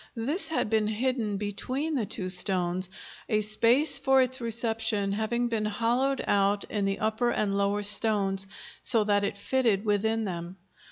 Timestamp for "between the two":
1.37-2.31